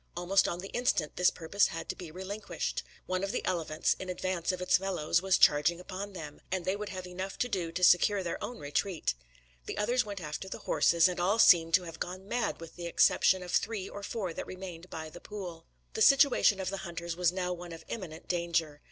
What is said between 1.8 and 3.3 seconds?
to be relinquished. One